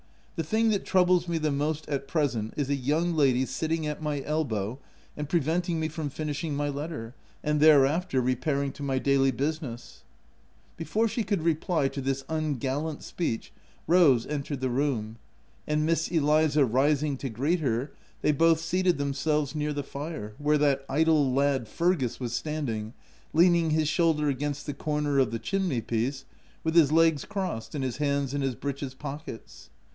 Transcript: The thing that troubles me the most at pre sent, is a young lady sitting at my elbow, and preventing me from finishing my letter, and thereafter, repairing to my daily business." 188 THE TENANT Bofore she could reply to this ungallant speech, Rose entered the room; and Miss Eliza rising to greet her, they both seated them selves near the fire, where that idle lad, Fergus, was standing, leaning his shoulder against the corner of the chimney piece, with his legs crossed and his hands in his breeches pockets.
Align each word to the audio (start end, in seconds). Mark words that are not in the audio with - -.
The 0.35 0.43
thing 0.47 0.71
that 0.71 0.83
troubles 0.87 1.27
me 1.27 1.37
the 1.37 1.51
most 1.51 1.87
at 1.87 2.07
pre 2.07 2.27
sent, 2.27 2.55
is 2.57 2.71
a 2.71 2.75
young 2.75 3.13
lady 3.13 3.45
sitting 3.45 3.85
at 3.85 4.01
my 4.01 4.23
elbow, 4.23 4.79
and 5.15 5.29
preventing 5.29 5.79
me 5.79 5.87
from 5.87 6.09
finishing 6.09 6.55
my 6.55 6.69
letter, 6.69 7.13
and 7.43 7.59
thereafter, 7.59 8.19
repairing 8.19 8.71
to 8.71 8.81
my 8.81 8.97
daily 8.97 9.29
business." 9.29 10.01
188 10.77 10.77
THE 10.77 10.83
TENANT 10.85 10.89
Bofore 10.89 11.13
she 11.13 11.23
could 11.23 11.43
reply 11.43 11.87
to 11.89 12.01
this 12.01 12.23
ungallant 12.27 13.03
speech, 13.03 13.53
Rose 13.85 14.25
entered 14.25 14.61
the 14.61 14.71
room; 14.71 15.17
and 15.67 15.85
Miss 15.85 16.07
Eliza 16.07 16.65
rising 16.65 17.15
to 17.17 17.29
greet 17.29 17.59
her, 17.59 17.91
they 18.23 18.31
both 18.31 18.59
seated 18.59 18.97
them 18.97 19.13
selves 19.13 19.53
near 19.53 19.73
the 19.73 19.83
fire, 19.83 20.33
where 20.39 20.57
that 20.57 20.83
idle 20.89 21.31
lad, 21.31 21.67
Fergus, 21.67 22.19
was 22.19 22.33
standing, 22.33 22.95
leaning 23.33 23.69
his 23.69 23.87
shoulder 23.87 24.29
against 24.29 24.65
the 24.65 24.73
corner 24.73 25.19
of 25.19 25.29
the 25.29 25.37
chimney 25.37 25.81
piece, 25.81 26.25
with 26.63 26.73
his 26.73 26.91
legs 26.91 27.23
crossed 27.23 27.75
and 27.75 27.83
his 27.83 27.97
hands 27.97 28.33
in 28.33 28.41
his 28.41 28.55
breeches 28.55 28.95
pockets. 28.95 29.69